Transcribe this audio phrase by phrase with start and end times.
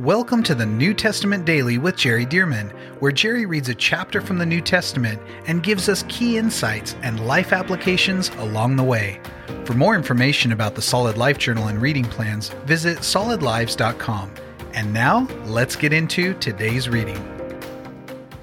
[0.00, 4.38] Welcome to the New Testament Daily with Jerry Dirmann, where Jerry reads a chapter from
[4.38, 9.20] the New Testament and gives us key insights and life applications along the way.
[9.64, 14.34] For more information about the Solid Life Journal and reading plans, visit solidlives.com.
[14.72, 17.18] And now, let's get into today's reading.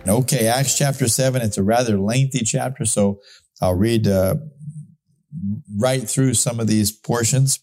[0.07, 1.41] Okay, Acts chapter 7.
[1.41, 3.20] It's a rather lengthy chapter, so
[3.59, 4.36] I'll read uh,
[5.75, 7.59] right through some of these portions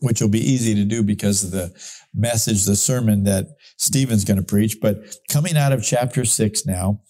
[0.00, 1.72] which will be easy to do because of the
[2.14, 3.46] message, the sermon that
[3.78, 4.78] Stephen's going to preach.
[4.80, 7.00] But coming out of chapter six now,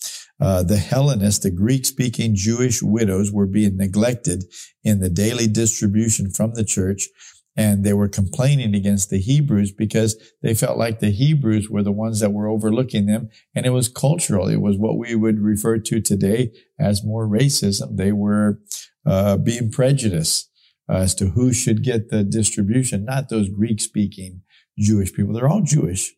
[0.40, 4.44] uh, the Hellenists, the Greek speaking Jewish widows were being neglected
[4.84, 7.08] in the daily distribution from the church.
[7.54, 11.92] And they were complaining against the Hebrews because they felt like the Hebrews were the
[11.92, 13.28] ones that were overlooking them.
[13.54, 14.48] And it was cultural.
[14.48, 17.96] It was what we would refer to today as more racism.
[17.96, 18.60] They were
[19.04, 20.50] uh, being prejudiced
[20.88, 24.42] uh, as to who should get the distribution, not those Greek speaking
[24.78, 25.32] Jewish people.
[25.32, 26.12] They're all Jewish,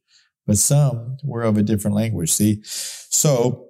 [0.47, 2.31] but some were of a different language.
[2.31, 3.69] See, so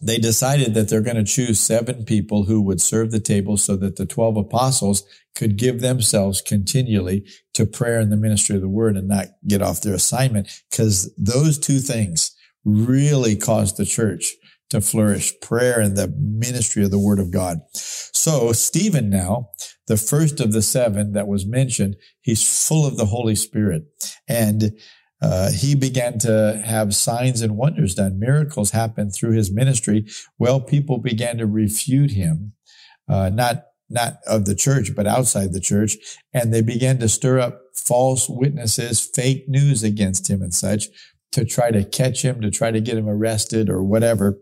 [0.00, 3.76] they decided that they're going to choose seven people who would serve the table so
[3.76, 5.02] that the 12 apostles
[5.34, 9.62] could give themselves continually to prayer and the ministry of the word and not get
[9.62, 14.34] off their assignment because those two things really caused the church
[14.70, 17.58] to flourish prayer and the ministry of the word of God.
[17.72, 19.50] So Stephen now,
[19.86, 23.84] the first of the seven that was mentioned, he's full of the Holy Spirit
[24.28, 24.72] and
[25.20, 28.18] uh, he began to have signs and wonders done.
[28.18, 30.06] Miracles happened through his ministry.
[30.38, 32.52] Well, people began to refute him,
[33.08, 35.96] uh, not not of the church, but outside the church,
[36.32, 40.88] and they began to stir up false witnesses, fake news against him, and such
[41.32, 44.38] to try to catch him, to try to get him arrested or whatever.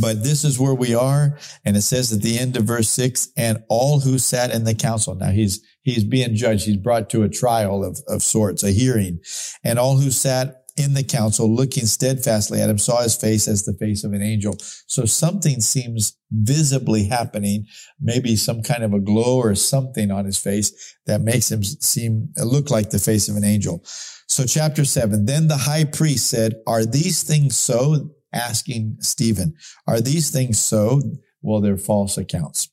[0.00, 1.38] But this is where we are.
[1.64, 4.74] And it says at the end of verse six, and all who sat in the
[4.74, 5.14] council.
[5.14, 6.66] Now he's, he's being judged.
[6.66, 9.20] He's brought to a trial of, of sorts, a hearing.
[9.62, 13.66] And all who sat in the council looking steadfastly at him saw his face as
[13.66, 14.56] the face of an angel.
[14.86, 17.66] So something seems visibly happening,
[18.00, 22.32] maybe some kind of a glow or something on his face that makes him seem,
[22.38, 23.82] look like the face of an angel.
[24.28, 28.14] So chapter seven, then the high priest said, are these things so?
[28.32, 29.54] Asking Stephen,
[29.86, 31.00] Are these things so?
[31.40, 32.68] Well, they're false accounts.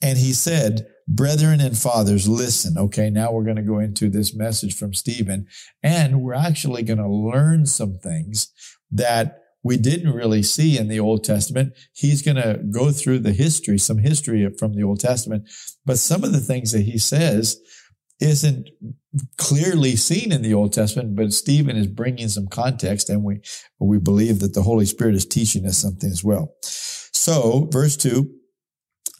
[0.00, 2.76] And he said, Brethren and fathers, listen.
[2.76, 5.46] Okay, now we're going to go into this message from Stephen,
[5.82, 8.52] and we're actually going to learn some things
[8.90, 11.74] that we didn't really see in the Old Testament.
[11.92, 15.48] He's going to go through the history, some history from the Old Testament,
[15.84, 17.60] but some of the things that he says
[18.20, 18.70] isn't
[19.36, 23.40] clearly seen in the Old Testament, but Stephen is bringing some context and we,
[23.78, 26.54] we believe that the Holy Spirit is teaching us something as well.
[26.62, 28.30] So verse two,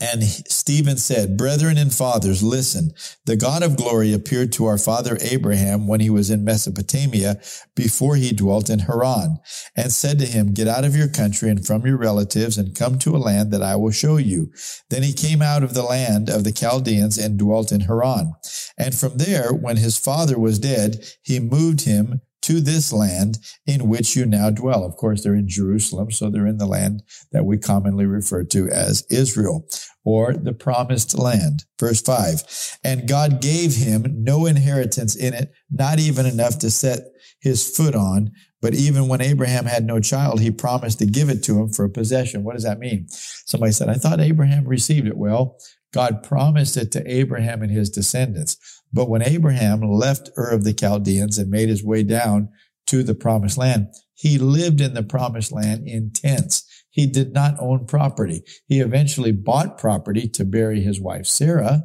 [0.01, 2.93] and Stephen said, Brethren and fathers, listen.
[3.25, 7.41] The God of glory appeared to our father Abraham when he was in Mesopotamia
[7.75, 9.39] before he dwelt in Haran
[9.75, 12.99] and said to him, Get out of your country and from your relatives and come
[13.01, 14.53] to a land that I will show you.
[14.91, 18.35] Then he came out of the land of the Chaldeans and dwelt in Haran.
[18.77, 23.89] And from there, when his father was dead, he moved him to this land in
[23.89, 24.85] which you now dwell.
[24.85, 27.03] Of course, they're in Jerusalem, so they're in the land
[27.33, 29.69] that we commonly refer to as Israel
[30.05, 31.65] or the promised land.
[31.79, 32.43] Verse five.
[32.85, 37.01] And God gave him no inheritance in it, not even enough to set
[37.41, 38.31] his foot on.
[38.63, 41.85] But even when Abraham had no child, he promised to give it to him for
[41.85, 42.43] a possession.
[42.43, 43.07] What does that mean?
[43.11, 45.17] Somebody said, I thought Abraham received it.
[45.17, 45.59] Well,
[45.93, 48.57] God promised it to Abraham and his descendants.
[48.97, 52.49] But when Abraham left Ur of the Chaldeans and made his way down
[52.87, 56.65] to the promised land, he lived in the promised land in tents.
[56.89, 58.43] He did not own property.
[58.67, 61.83] He eventually bought property to bury his wife Sarah.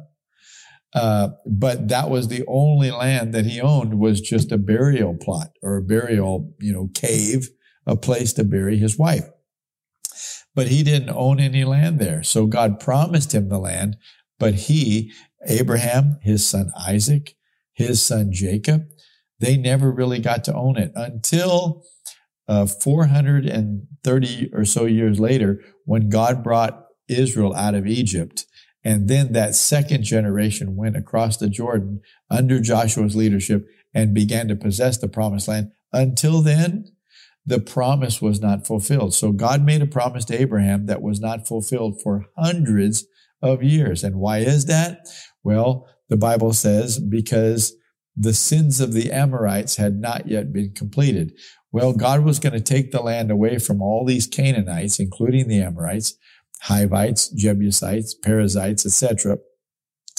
[0.94, 5.48] Uh, but that was the only land that he owned was just a burial plot
[5.62, 7.50] or a burial, you know, cave,
[7.86, 9.28] a place to bury his wife.
[10.54, 12.22] But he didn't own any land there.
[12.22, 13.96] So God promised him the land,
[14.38, 15.12] but he
[15.46, 17.34] Abraham, his son Isaac,
[17.72, 18.84] his son Jacob,
[19.40, 21.84] they never really got to own it until
[22.48, 28.46] uh, 430 or so years later when God brought Israel out of Egypt.
[28.84, 32.00] And then that second generation went across the Jordan
[32.30, 35.70] under Joshua's leadership and began to possess the promised land.
[35.92, 36.86] Until then,
[37.44, 39.14] the promise was not fulfilled.
[39.14, 43.06] So God made a promise to Abraham that was not fulfilled for hundreds
[43.40, 44.04] of years.
[44.04, 45.00] And why is that?
[45.42, 47.74] Well, the Bible says because
[48.16, 51.32] the sins of the Amorites had not yet been completed.
[51.70, 55.62] Well, God was going to take the land away from all these Canaanites, including the
[55.62, 56.14] Amorites,
[56.62, 59.38] Hivites, Jebusites, Perizzites, etc.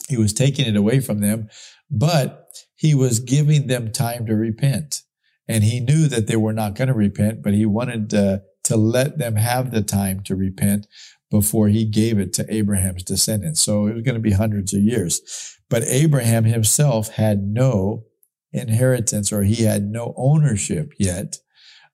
[0.10, 1.50] He was taking it away from them,
[1.90, 5.04] but he was giving them time to repent.
[5.48, 8.78] And he knew that they were not going to repent, but he wanted uh, to
[8.78, 10.88] let them have the time to repent
[11.34, 13.60] before he gave it to Abraham's descendants.
[13.60, 15.58] So it was going to be hundreds of years.
[15.68, 18.04] But Abraham himself had no
[18.52, 21.38] inheritance or he had no ownership yet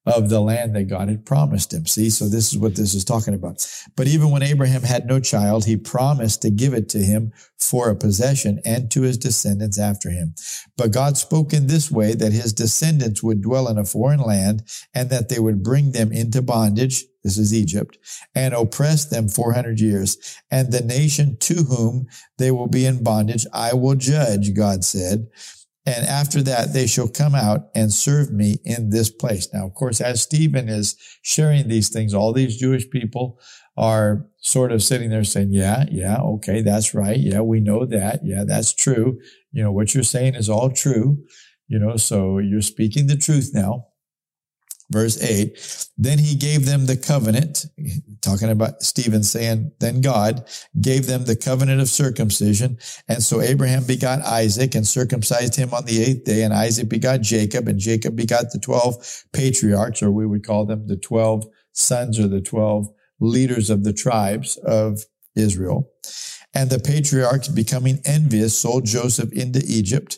[0.09, 1.85] of the land that God had promised him.
[1.85, 3.65] See, so this is what this is talking about.
[3.95, 7.89] But even when Abraham had no child, he promised to give it to him for
[7.89, 10.33] a possession and to his descendants after him.
[10.77, 14.63] But God spoke in this way that his descendants would dwell in a foreign land
[14.94, 17.05] and that they would bring them into bondage.
[17.23, 17.97] This is Egypt
[18.33, 20.38] and oppress them 400 years.
[20.50, 22.07] And the nation to whom
[22.38, 25.27] they will be in bondage, I will judge, God said
[25.85, 29.47] and after that, they shall come out and serve me in this place.
[29.53, 33.39] Now, of course, as Stephen is sharing these things, all these Jewish people
[33.77, 37.17] are sort of sitting there saying, yeah, yeah, okay, that's right.
[37.17, 38.19] Yeah, we know that.
[38.23, 39.19] Yeah, that's true.
[39.51, 41.23] You know, what you're saying is all true.
[41.67, 43.88] You know, so you're speaking the truth now
[44.91, 47.65] verse 8 then he gave them the covenant
[48.21, 50.47] talking about stephen saying then god
[50.80, 52.77] gave them the covenant of circumcision.
[53.07, 56.44] And so abraham begot isaac and circumcised him on the eighth day.
[56.44, 60.88] And isaac begot jacob and jacob begot the 12 patriarchs or we would call them
[60.88, 62.88] the 12 sons or the 12
[63.19, 65.00] leaders of the tribes of
[65.36, 65.89] israel.
[66.53, 70.18] And the patriarchs becoming envious sold joseph into egypt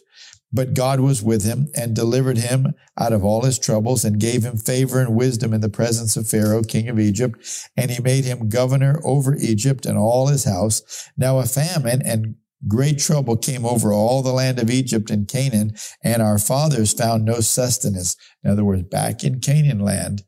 [0.53, 4.44] but God was with him and delivered him out of all his troubles and gave
[4.44, 7.69] him favor and wisdom in the presence of Pharaoh, king of Egypt.
[7.77, 11.09] And he made him governor over Egypt and all his house.
[11.18, 12.36] Now a famine and
[12.68, 17.25] great trouble came over all the land of Egypt and Canaan, and our fathers found
[17.25, 18.15] no sustenance.
[18.44, 20.24] In other words, back in Canaan land,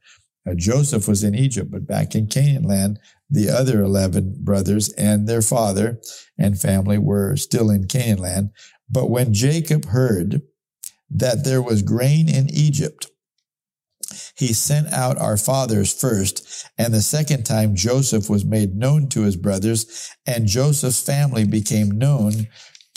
[0.49, 2.99] uh, Joseph was in Egypt, but back in Canaan land,
[3.33, 5.99] the other 11 brothers and their father
[6.37, 8.49] and family were still in Canaan land.
[8.87, 10.43] But when Jacob heard
[11.09, 13.07] that there was grain in Egypt,
[14.37, 19.21] he sent out our fathers first, and the second time Joseph was made known to
[19.21, 22.47] his brothers, and Joseph's family became known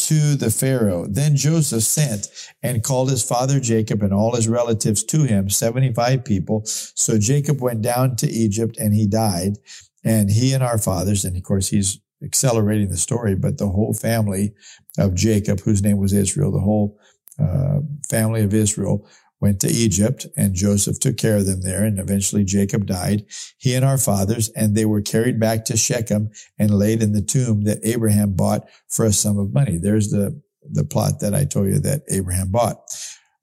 [0.06, 1.05] to the Pharaoh.
[1.08, 2.29] Then Joseph sent
[2.62, 6.62] and called his father Jacob and all his relatives to him, 75 people.
[6.64, 9.58] So Jacob went down to Egypt and he died,
[10.05, 13.94] and he and our fathers, and of course he's accelerating the story, but the whole
[13.94, 14.55] family
[14.97, 16.97] of Jacob, whose name was Israel, the whole
[17.41, 19.08] uh, family of Israel
[19.40, 21.84] went to Egypt and Joseph took care of them there.
[21.84, 23.26] And eventually Jacob died,
[23.58, 27.22] he and our fathers, and they were carried back to Shechem and laid in the
[27.22, 29.76] tomb that Abraham bought for a sum of money.
[29.76, 32.78] There's the, the plot that I told you that Abraham bought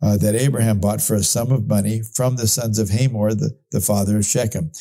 [0.04, 3.58] uh, that Abraham bought for a sum of money from the sons of Hamor, the,
[3.72, 4.72] the father of Shechem.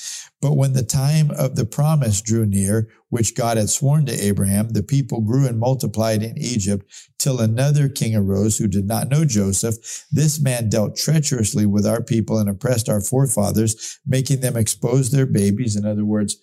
[0.41, 4.71] But when the time of the promise drew near, which God had sworn to Abraham,
[4.71, 6.85] the people grew and multiplied in Egypt
[7.19, 9.77] till another king arose who did not know Joseph.
[10.11, 15.27] This man dealt treacherously with our people and oppressed our forefathers, making them expose their
[15.27, 15.77] babies.
[15.77, 16.37] In other words,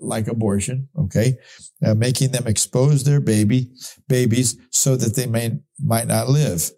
[0.00, 1.38] like abortion, okay,
[1.84, 3.70] uh, making them expose their baby
[4.08, 6.70] babies so that they may might not live.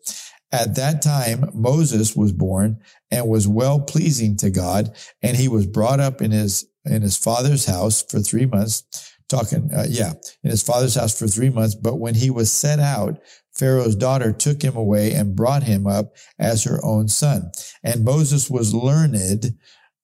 [0.52, 2.78] At that time, Moses was born
[3.10, 7.16] and was well pleasing to God, and he was brought up in his in his
[7.16, 8.84] father's house for three months.
[9.28, 10.12] Talking, uh, yeah,
[10.44, 11.74] in his father's house for three months.
[11.74, 13.18] But when he was set out,
[13.54, 17.50] Pharaoh's daughter took him away and brought him up as her own son.
[17.82, 19.54] And Moses was learned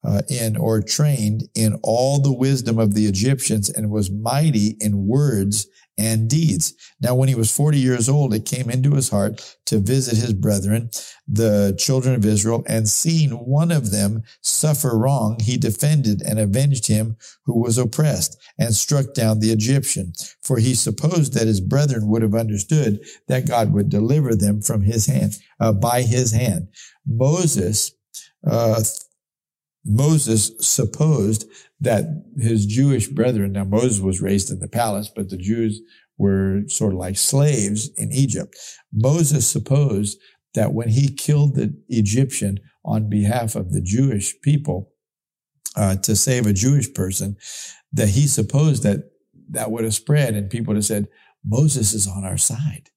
[0.03, 5.07] uh, in or trained in all the wisdom of the Egyptians and was mighty in
[5.07, 5.67] words
[5.99, 6.75] and deeds.
[7.01, 10.33] Now, when he was 40 years old, it came into his heart to visit his
[10.33, 10.91] brethren,
[11.27, 16.87] the children of Israel, and seeing one of them suffer wrong, he defended and avenged
[16.87, 20.13] him who was oppressed and struck down the Egyptian.
[20.43, 24.83] For he supposed that his brethren would have understood that God would deliver them from
[24.83, 26.69] his hand, uh, by his hand.
[27.07, 27.93] Moses,
[28.49, 28.83] uh,
[29.89, 31.47] Moses supposed
[31.81, 32.05] that
[32.37, 35.81] his Jewish brethren, now Moses was raised in the palace, but the Jews
[36.19, 38.57] were sort of like slaves in Egypt.
[38.93, 40.19] Moses supposed
[40.55, 44.93] that when he killed the Egyptian on behalf of the Jewish people
[45.77, 47.37] uh, to save a Jewish person,
[47.93, 49.11] that he supposed that
[49.51, 51.09] that would have spread and people would have said,
[51.45, 52.91] Moses is on our side.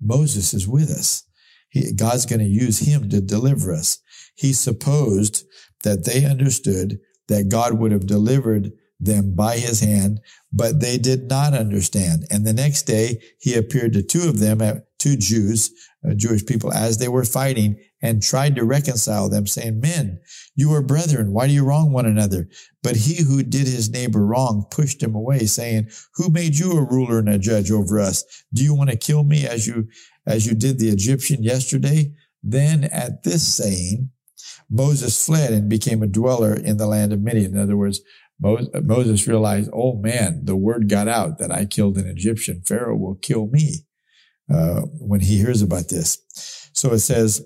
[0.00, 1.24] Moses is with us.
[1.68, 3.98] He, God's going to use him to deliver us.
[4.34, 5.44] He supposed
[5.82, 6.98] that they understood
[7.28, 8.72] that God would have delivered
[9.02, 10.20] them by his hand,
[10.52, 12.24] but they did not understand.
[12.30, 15.72] And the next day he appeared to two of them, two Jews,
[16.08, 20.20] uh, Jewish people, as they were fighting and tried to reconcile them, saying, Men,
[20.54, 21.32] you are brethren.
[21.32, 22.48] Why do you wrong one another?
[22.82, 26.84] But he who did his neighbor wrong pushed him away, saying, Who made you a
[26.84, 28.24] ruler and a judge over us?
[28.52, 29.88] Do you want to kill me as you,
[30.26, 32.14] as you did the Egyptian yesterday?
[32.42, 34.10] Then at this saying,
[34.72, 37.54] Moses fled and became a dweller in the land of Midian.
[37.54, 38.00] In other words,
[38.40, 42.62] Moses realized, oh man, the word got out that I killed an Egyptian.
[42.62, 43.84] Pharaoh will kill me
[44.52, 46.70] uh, when he hears about this.
[46.72, 47.44] So it says,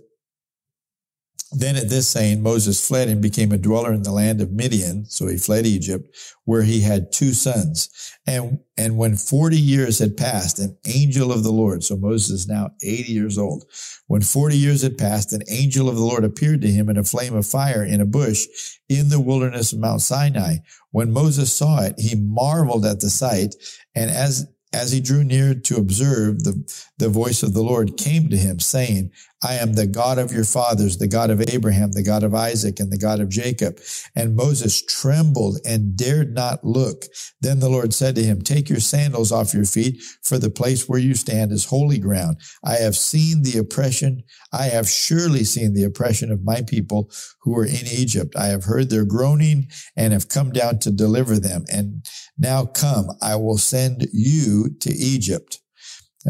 [1.53, 5.05] then at this saying, Moses fled and became a dweller in the land of Midian.
[5.07, 6.09] So he fled Egypt,
[6.45, 7.89] where he had two sons.
[8.27, 12.49] And, and when 40 years had passed, an angel of the Lord, so Moses is
[12.49, 13.65] now 80 years old.
[14.09, 17.05] When 40 years had passed, an angel of the Lord appeared to him in a
[17.05, 18.47] flame of fire in a bush
[18.89, 20.57] in the wilderness of Mount Sinai.
[20.91, 23.55] When Moses saw it, he marveled at the sight.
[23.95, 26.65] And as as he drew near to observe, the,
[26.99, 29.11] the voice of the Lord came to him, saying,
[29.43, 32.81] I am the God of your fathers, the God of Abraham, the God of Isaac,
[32.81, 33.79] and the God of Jacob.
[34.15, 37.05] And Moses trembled and dared not look.
[37.41, 40.89] Then the Lord said to him, Take your sandals off your feet, for the place
[40.89, 42.39] where you stand is holy ground.
[42.65, 44.25] I have seen the oppression.
[44.53, 47.11] I have surely seen the oppression of my people
[47.43, 48.35] who are in Egypt.
[48.37, 51.65] I have heard their groaning and have come down to deliver them.
[51.71, 55.61] And now come, I will send you to Egypt.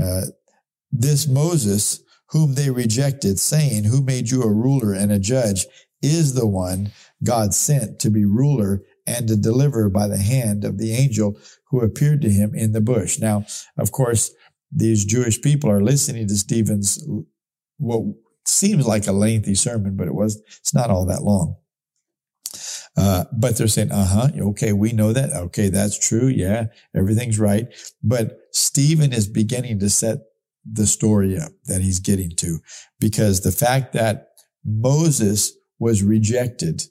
[0.00, 0.22] Uh,
[0.92, 5.66] this Moses, whom they rejected, saying, Who made you a ruler and a judge,
[6.02, 6.92] is the one
[7.24, 11.38] God sent to be ruler and to deliver by the hand of the angel
[11.70, 13.18] who appeared to him in the bush.
[13.18, 13.44] Now,
[13.78, 14.32] of course,
[14.70, 17.04] these Jewish people are listening to Stephen's,
[17.78, 18.02] what
[18.44, 21.56] seems like a lengthy sermon, but it was, it's not all that long.
[22.96, 25.32] Uh, but they're saying, uh huh, okay, we know that.
[25.32, 26.28] Okay, that's true.
[26.28, 27.66] Yeah, everything's right.
[28.02, 30.18] But Stephen is beginning to set
[30.64, 32.58] the story up that he's getting to
[32.98, 34.28] because the fact that
[34.64, 36.82] Moses was rejected,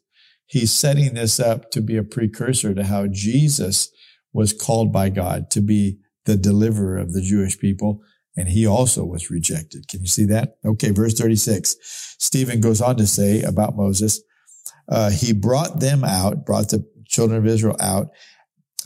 [0.45, 3.91] he's setting this up to be a precursor to how Jesus
[4.31, 8.01] was called by God to be the deliverer of the Jewish people.
[8.38, 9.88] And he also was rejected.
[9.88, 10.57] Can you see that?
[10.65, 11.75] Okay, verse 36.
[12.19, 14.21] Stephen goes on to say about Moses,
[14.89, 18.10] uh, he brought them out, brought the children of Israel out,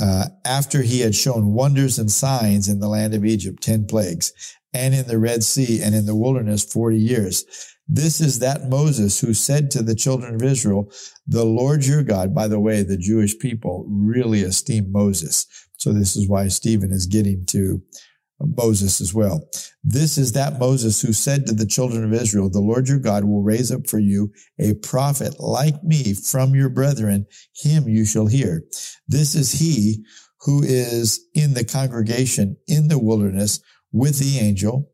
[0.02, 4.32] uh, after he had shown wonders and signs in the land of Egypt, 10 plagues
[4.74, 7.46] and in the Red Sea and in the wilderness 40 years.
[7.88, 10.92] This is that Moses who said to the children of Israel,
[11.26, 15.48] the Lord your God, by the way, the Jewish people really esteem Moses.
[15.78, 17.82] So this is why Stephen is getting to
[18.42, 19.48] Moses as well.
[19.84, 23.24] This is that Moses who said to the children of Israel, the Lord your God
[23.26, 27.26] will raise up for you a prophet like me from your brethren.
[27.56, 28.64] Him you shall hear.
[29.08, 30.04] This is he
[30.42, 33.60] who is in the congregation in the wilderness
[33.92, 34.92] with the angel.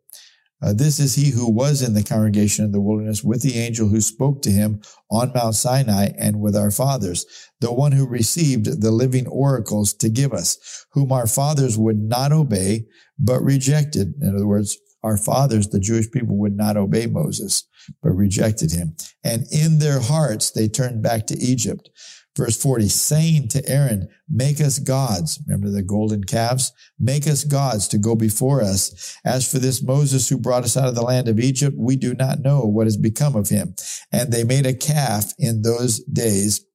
[0.62, 3.90] Uh, this is he who was in the congregation in the wilderness with the angel
[3.90, 7.26] who spoke to him on Mount Sinai and with our fathers,
[7.60, 12.32] the one who received the living oracles to give us, whom our fathers would not
[12.32, 12.86] obey,
[13.18, 14.14] but rejected.
[14.22, 17.68] In other words, our fathers, the Jewish people, would not obey Moses,
[18.02, 18.96] but rejected him.
[19.24, 21.90] And in their hearts, they turned back to Egypt.
[22.36, 25.40] Verse 40, saying to Aaron, make us gods.
[25.48, 26.74] Remember the golden calves?
[27.00, 29.18] Make us gods to go before us.
[29.24, 32.14] As for this Moses who brought us out of the land of Egypt, we do
[32.14, 33.76] not know what has become of him.
[34.12, 36.66] And they made a calf in those days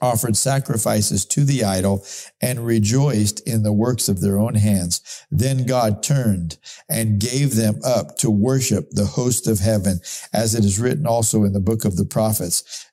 [0.00, 2.04] offered sacrifices to the idol
[2.40, 5.00] and rejoiced in the works of their own hands.
[5.30, 10.00] Then God turned and gave them up to worship the host of heaven,
[10.32, 12.86] as it is written also in the book of the prophets.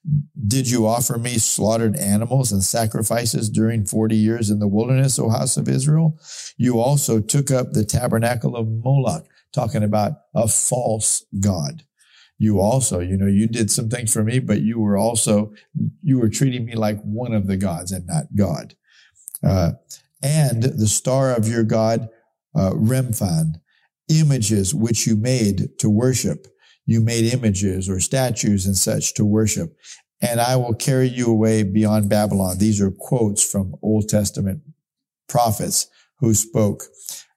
[0.48, 5.30] Did you offer me slaughtered animals and sacrifices during 40 years in the wilderness, O
[5.30, 6.20] house of Israel?
[6.58, 11.84] You also took up the tabernacle of Moloch, talking about a false God
[12.44, 15.54] you also, you know, you did some things for me, but you were also,
[16.02, 18.76] you were treating me like one of the gods and not God.
[19.42, 19.72] Uh,
[20.22, 22.10] and the star of your God,
[22.54, 23.62] uh, Remphan,
[24.10, 26.48] images which you made to worship.
[26.86, 29.78] You made images or statues and such to worship.
[30.22, 32.58] And I will carry you away beyond Babylon.
[32.58, 34.64] These are quotes from Old Testament
[35.30, 35.88] prophets
[36.20, 36.84] who spoke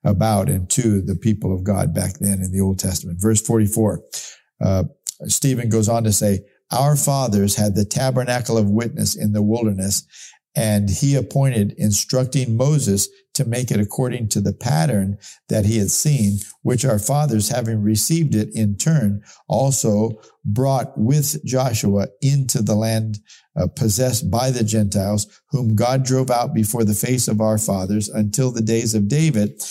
[0.02, 3.20] about and to the people of God back then in the Old Testament.
[3.22, 4.02] Verse 44.
[4.60, 4.84] Uh,
[5.24, 10.04] Stephen goes on to say, our fathers had the tabernacle of witness in the wilderness,
[10.56, 15.18] and he appointed instructing Moses to make it according to the pattern
[15.48, 21.44] that he had seen, which our fathers, having received it in turn, also brought with
[21.44, 23.18] Joshua into the land
[23.54, 28.08] uh, possessed by the Gentiles, whom God drove out before the face of our fathers
[28.08, 29.62] until the days of David,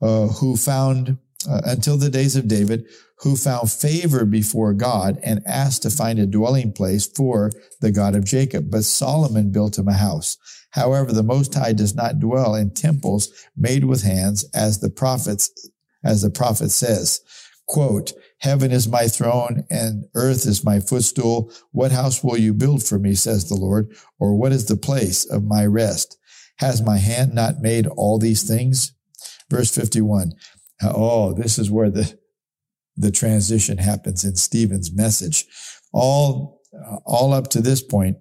[0.00, 1.18] uh, who found,
[1.48, 2.86] uh, until the days of David,
[3.18, 8.16] who found favor before God and asked to find a dwelling place for the God
[8.16, 8.70] of Jacob.
[8.70, 10.38] But Solomon built him a house.
[10.70, 15.70] However, the Most High does not dwell in temples made with hands as the prophets,
[16.02, 17.20] as the prophet says,
[17.66, 21.52] quote, Heaven is my throne and earth is my footstool.
[21.70, 23.94] What house will you build for me, says the Lord?
[24.18, 26.18] Or what is the place of my rest?
[26.56, 28.92] Has my hand not made all these things?
[29.48, 30.32] Verse 51.
[30.84, 32.18] Oh, this is where the,
[32.96, 35.46] the transition happens in Stephen's message.
[35.92, 36.60] All,
[37.04, 38.16] all up to this point,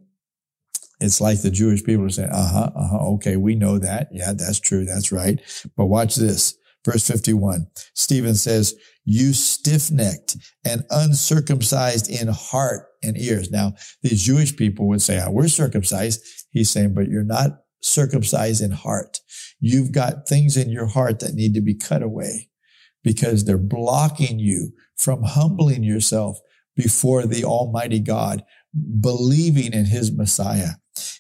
[0.99, 4.09] it's like the Jewish people are saying, uh huh, uh huh, okay, we know that.
[4.11, 4.85] Yeah, that's true.
[4.85, 5.41] That's right.
[5.75, 6.55] But watch this.
[6.85, 7.67] Verse 51.
[7.93, 13.51] Stephen says, you stiff-necked and uncircumcised in heart and ears.
[13.51, 16.21] Now, these Jewish people would say, oh, we're circumcised.
[16.51, 19.19] He's saying, but you're not circumcised in heart.
[19.59, 22.50] You've got things in your heart that need to be cut away
[23.03, 26.39] because they're blocking you from humbling yourself
[26.75, 28.43] before the Almighty God,
[28.99, 30.71] believing in His Messiah.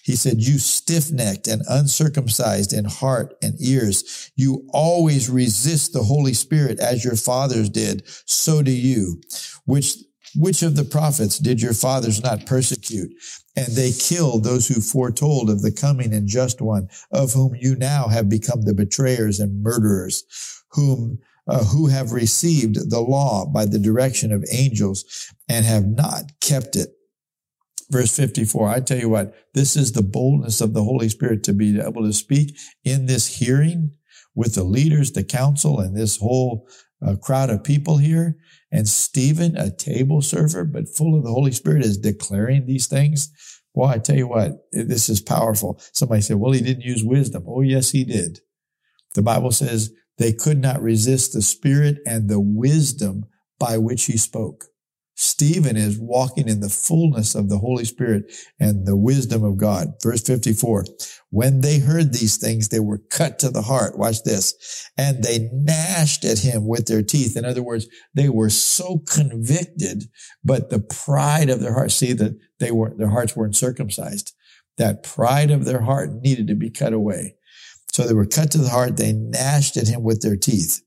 [0.03, 4.31] He said, you stiff-necked and uncircumcised in heart and ears.
[4.35, 8.03] You always resist the Holy Spirit as your fathers did.
[8.25, 9.21] So do you.
[9.65, 9.95] Which,
[10.35, 13.11] which of the prophets did your fathers not persecute?
[13.55, 17.75] And they killed those who foretold of the coming and just one, of whom you
[17.75, 20.23] now have become the betrayers and murderers,
[20.71, 26.31] whom uh, who have received the law by the direction of angels and have not
[26.39, 26.89] kept it
[27.91, 28.69] verse 54.
[28.69, 32.03] I tell you what, this is the boldness of the Holy Spirit to be able
[32.03, 33.91] to speak in this hearing
[34.33, 36.67] with the leaders, the council, and this whole
[37.05, 38.37] uh, crowd of people here.
[38.71, 43.31] And Stephen, a table server, but full of the Holy Spirit, is declaring these things.
[43.73, 45.81] Well, I tell you what, this is powerful.
[45.91, 47.43] Somebody said, well, he didn't use wisdom.
[47.47, 48.39] Oh, yes, he did.
[49.13, 53.25] The Bible says they could not resist the spirit and the wisdom
[53.59, 54.65] by which he spoke.
[55.15, 59.89] Stephen is walking in the fullness of the Holy Spirit and the wisdom of God.
[60.01, 60.85] Verse 54.
[61.29, 63.97] When they heard these things, they were cut to the heart.
[63.97, 64.89] Watch this.
[64.97, 67.37] And they gnashed at him with their teeth.
[67.37, 70.05] In other words, they were so convicted,
[70.43, 74.33] but the pride of their heart, see that they were, their hearts weren't circumcised.
[74.77, 77.35] That pride of their heart needed to be cut away.
[77.91, 78.97] So they were cut to the heart.
[78.97, 80.81] They gnashed at him with their teeth.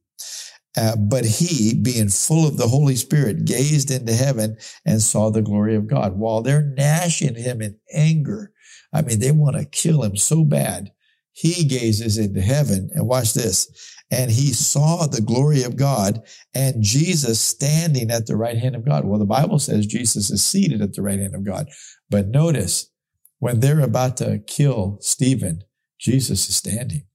[0.77, 5.43] Uh, but he, being full of the Holy Spirit, gazed into heaven and saw the
[5.43, 6.19] glory of God.
[6.19, 8.53] While they're gnashing him in anger,
[8.93, 10.91] I mean, they want to kill him so bad.
[11.33, 13.93] He gazes into heaven and watch this.
[14.11, 16.23] And he saw the glory of God
[16.55, 19.05] and Jesus standing at the right hand of God.
[19.05, 21.69] Well, the Bible says Jesus is seated at the right hand of God.
[22.11, 22.91] But notice
[23.39, 25.65] when they're about to kill Stephen,
[26.05, 27.07] Jesus is standing.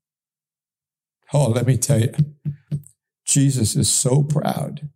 [1.31, 2.11] Oh, let me tell you,
[3.25, 4.89] Jesus is so proud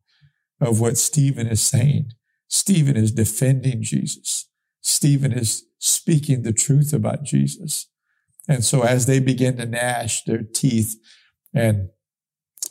[0.59, 2.13] of what Stephen is saying.
[2.47, 4.49] Stephen is defending Jesus.
[4.81, 7.87] Stephen is speaking the truth about Jesus.
[8.47, 10.95] And so as they begin to gnash their teeth
[11.53, 11.89] and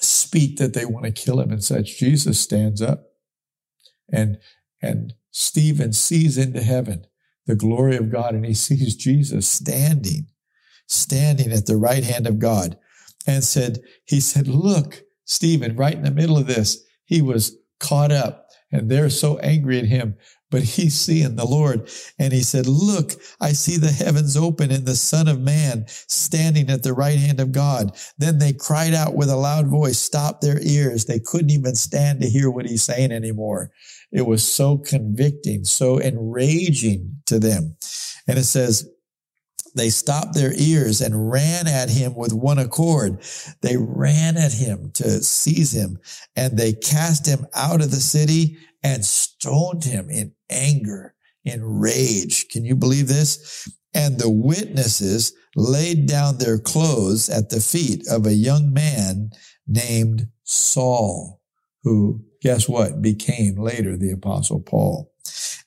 [0.01, 3.05] speak that they want to kill him and such, Jesus stands up
[4.13, 4.39] and,
[4.83, 7.07] and Stephen sees into heaven
[7.47, 10.27] the glory of God and he sees Jesus standing,
[10.87, 12.77] standing at the right hand of God
[13.27, 18.13] and said, he said, look, Stephen, right in the middle of this, he was caught
[18.13, 20.17] up and they're so angry at him,
[20.51, 21.91] but he's seeing the Lord.
[22.19, 26.71] And he said, look, I see the heavens open and the son of man standing
[26.71, 27.97] at the right hand of God.
[28.19, 31.05] Then they cried out with a loud voice, stopped their ears.
[31.05, 33.71] They couldn't even stand to hear what he's saying anymore.
[34.11, 37.77] It was so convicting, so enraging to them.
[38.27, 38.89] And it says,
[39.75, 43.23] they stopped their ears and ran at him with one accord.
[43.63, 45.99] They ran at him to seize him
[46.37, 52.49] and they cast him out of the city and stoned him in anger, in rage.
[52.49, 53.69] Can you believe this?
[53.95, 59.31] And the witnesses laid down their clothes at the feet of a young man
[59.67, 61.41] named Saul,
[61.83, 65.13] who, guess what, became later the apostle Paul.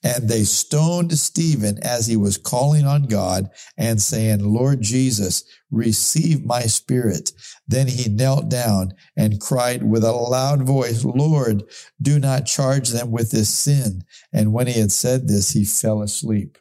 [0.06, 5.42] And they stoned Stephen as he was calling on God and saying, Lord Jesus,
[5.72, 7.32] receive my spirit.
[7.66, 11.64] Then he knelt down and cried with a loud voice, Lord,
[12.00, 14.04] do not charge them with this sin.
[14.32, 16.56] And when he had said this, he fell asleep.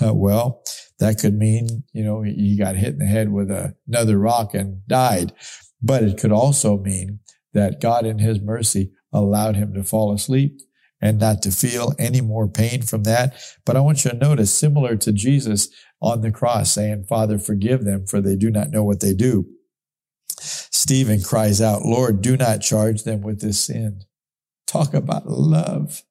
[0.00, 0.64] Well,
[0.98, 4.84] that could mean, you know, he got hit in the head with another rock and
[4.88, 5.32] died.
[5.80, 7.20] But it could also mean
[7.52, 10.60] that God in his mercy allowed him to fall asleep
[11.04, 13.34] and not to feel any more pain from that.
[13.66, 15.68] But I want you to notice, similar to Jesus
[16.00, 19.46] on the cross saying, Father, forgive them for they do not know what they do.
[20.40, 24.00] Stephen cries out, Lord, do not charge them with this sin.
[24.66, 26.02] Talk about love.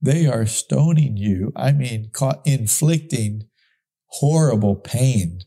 [0.00, 1.52] They are stoning you.
[1.56, 2.10] I mean,
[2.44, 3.42] inflicting
[4.06, 5.40] horrible pain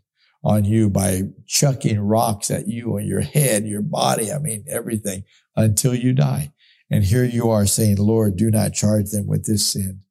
[0.43, 4.31] on you by chucking rocks at you on your head, your body.
[4.31, 5.23] I mean, everything
[5.55, 6.52] until you die.
[6.93, 10.01] And here you are saying, Lord, do not charge them with this sin.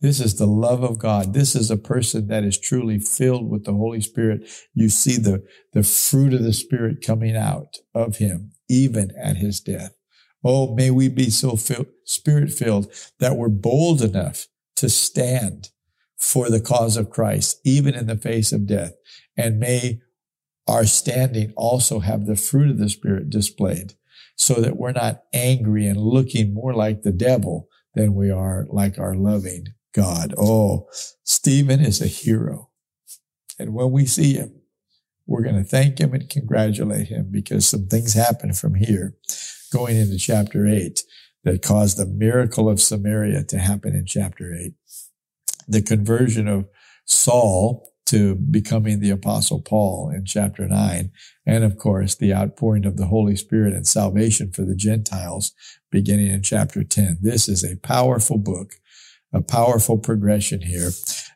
[0.00, 1.34] This is the love of God.
[1.34, 4.48] This is a person that is truly filled with the Holy Spirit.
[4.72, 9.60] You see the, the fruit of the Spirit coming out of him, even at his
[9.60, 9.94] death.
[10.42, 11.54] Oh, may we be so
[12.06, 15.68] spirit filled that we're bold enough to stand
[16.16, 18.94] for the cause of Christ, even in the face of death.
[19.36, 20.00] And may
[20.66, 23.96] our standing also have the fruit of the Spirit displayed
[24.40, 28.98] so that we're not angry and looking more like the devil than we are like
[28.98, 30.32] our loving God.
[30.38, 30.88] Oh,
[31.24, 32.70] Stephen is a hero.
[33.58, 34.62] And when we see him,
[35.26, 39.14] we're going to thank him and congratulate him because some things happen from here
[39.70, 41.02] going into chapter 8
[41.44, 44.72] that caused the miracle of Samaria to happen in chapter 8.
[45.68, 46.66] The conversion of
[47.04, 51.10] Saul to becoming the apostle Paul in chapter 9.
[51.46, 55.52] And of course, the outpouring of the Holy Spirit and salvation for the Gentiles
[55.90, 57.18] beginning in chapter 10.
[57.20, 58.74] This is a powerful book
[59.32, 60.90] a powerful progression here.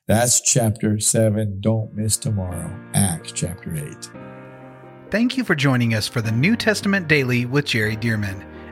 [0.06, 1.60] That's chapter 7.
[1.60, 2.76] Don't miss tomorrow.
[2.94, 4.10] Acts chapter 8.
[5.10, 8.53] Thank you for joining us for the New Testament Daily with Jerry Dirmann.